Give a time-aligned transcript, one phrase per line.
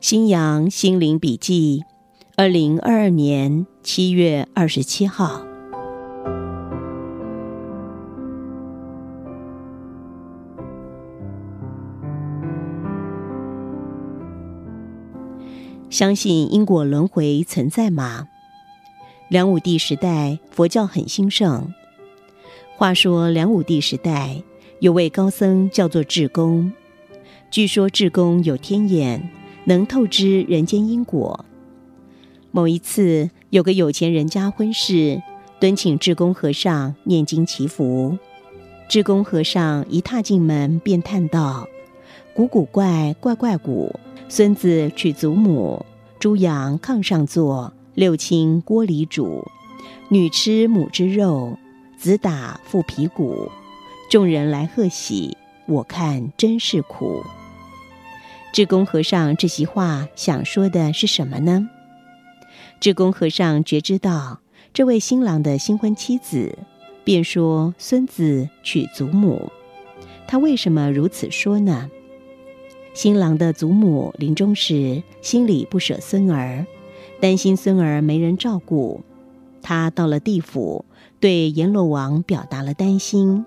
[0.00, 1.84] 新阳心灵笔记，
[2.34, 5.44] 二零二二年七月二十七号。
[15.90, 18.26] 相信因果轮回存在吗？
[19.28, 21.74] 梁武帝时代，佛教很兴盛。
[22.78, 24.42] 话说梁武帝时代，
[24.78, 26.72] 有位高僧叫做智公，
[27.50, 29.30] 据说智公有天眼。
[29.70, 31.44] 能透支人间因果。
[32.50, 35.22] 某一次，有个有钱人家婚事，
[35.60, 38.18] 敦请智公和尚念经祈福。
[38.88, 41.68] 智公和尚一踏进门，便叹道
[42.34, 43.94] ：“古古怪怪怪古，
[44.28, 45.86] 孙子娶祖母，
[46.18, 49.46] 猪羊炕上坐，六亲锅里煮，
[50.08, 51.56] 女吃母之肉，
[51.96, 53.48] 子打父皮骨。
[54.10, 57.22] 众人来贺喜，我看真是苦。”
[58.52, 61.68] 智公和尚这席话想说的是什么呢？
[62.80, 64.40] 智公和尚觉知到
[64.74, 66.58] 这位新郎的新婚妻子，
[67.04, 69.52] 便说：“孙子娶祖母。”
[70.26, 71.88] 他为什么如此说呢？
[72.92, 76.66] 新郎的祖母临终时心里不舍孙儿，
[77.20, 79.02] 担心孙儿没人照顾，
[79.62, 80.84] 他到了地府，
[81.20, 83.46] 对阎罗王表达了担心。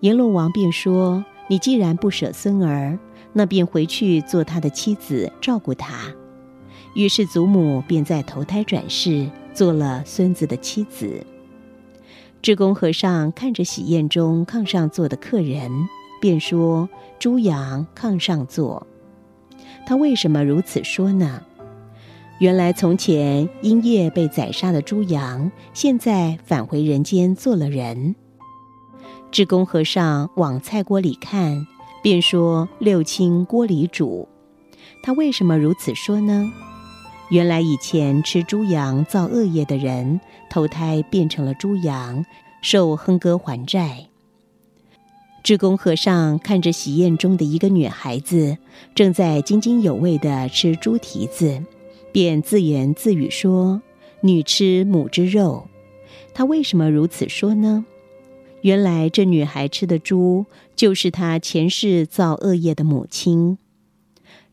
[0.00, 2.98] 阎罗王便说：“你既然不舍孙儿。”
[3.34, 6.10] 那便回去做他的妻子，照顾他。
[6.94, 11.26] 于是祖母便在投胎转世，做了孙子的妻子。
[12.40, 15.70] 智公和尚看着喜宴中炕上坐的客人，
[16.20, 18.86] 便说：“猪羊炕上坐。”
[19.86, 21.42] 他为什么如此说呢？
[22.38, 28.14] 原来从前因业被宰杀的猪羊，现在返回人间做了人。
[29.30, 31.66] 智公和尚往菜锅里看。
[32.04, 34.28] 便说六亲锅里煮，
[35.02, 36.52] 他为什么如此说呢？
[37.30, 40.20] 原来以前吃猪羊造恶业的人，
[40.50, 42.22] 投胎变成了猪羊，
[42.60, 44.06] 受哼歌还债。
[45.42, 48.58] 智公和尚看着喜宴中的一个女孩子，
[48.94, 51.64] 正在津津有味地吃猪蹄子，
[52.12, 53.80] 便自言自语说
[54.20, 55.66] ：“女吃母之肉。”
[56.34, 57.86] 他为什么如此说呢？
[58.64, 63.58] 原来这女孩吃的猪，就是她前世造恶业的母亲。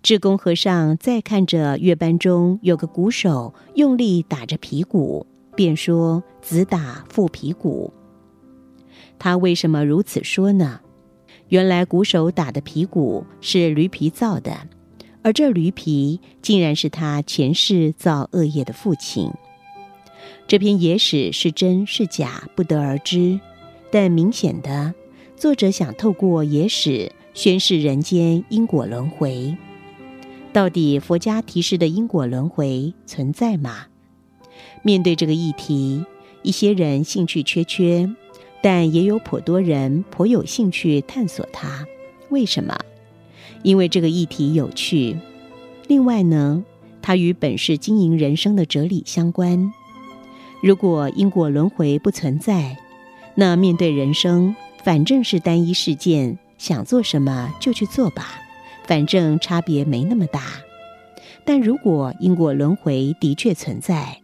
[0.03, 7.93] 智公和尚再看着乐班中有个鼓手用力打着皮鼓，便说：“子打父皮鼓。”
[9.17, 10.81] 他为什么如此说呢？
[11.47, 14.67] 原来鼓手打的皮鼓是驴皮造的，
[15.21, 19.31] 而这驴皮竟然是他前世造恶业的父亲。
[20.47, 23.39] 这篇野史是真是假，不得而知。
[23.91, 24.93] 但明显的，
[25.35, 29.55] 作者想透过野史宣示人间因果轮回。
[30.53, 33.87] 到底佛家提示的因果轮回存在吗？
[34.81, 36.05] 面对这个议题，
[36.41, 38.09] 一些人兴趣缺缺，
[38.61, 41.85] 但也有颇多人颇有兴趣探索它。
[42.29, 42.77] 为什么？
[43.63, 45.17] 因为这个议题有趣。
[45.87, 46.63] 另外呢，
[47.01, 49.71] 它与本是经营人生的哲理相关。
[50.61, 52.77] 如果因果轮回不存在，
[53.35, 58.35] 那面对人生，反正是单一事件，想做什么就去做吧，
[58.85, 60.43] 反正差别没那么大。
[61.45, 64.21] 但如果因果轮回的确存在，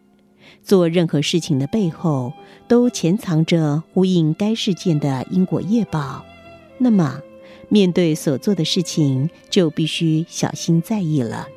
[0.62, 2.32] 做任何事情的背后
[2.68, 6.24] 都潜藏着呼应该事件的因果业报，
[6.76, 7.20] 那么
[7.68, 11.48] 面对所做的事情就必须小心在意了。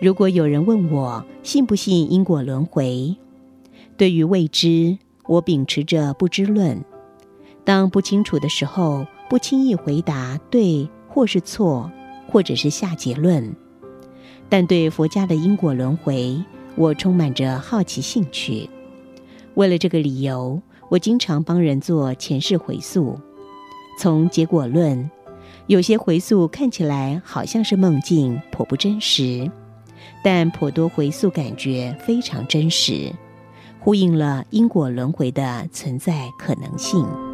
[0.00, 3.16] 如果有人问我信不信因果轮回，
[3.96, 4.98] 对于未知。
[5.30, 6.84] 我秉持着不知论，
[7.64, 11.88] 当不清楚的时候，不轻易回答对或是错，
[12.26, 13.54] 或者是下结论。
[14.48, 16.36] 但对佛家的因果轮回，
[16.74, 18.68] 我充满着好奇兴趣。
[19.54, 23.16] 为了这个理由，我经常帮人做前世回溯。
[24.00, 25.08] 从结果论，
[25.68, 29.48] 有些回溯看起来好像是梦境，颇不真实；
[30.24, 33.12] 但颇多回溯感觉非常真实。
[33.80, 37.29] 呼应了因果轮回的存在可能性。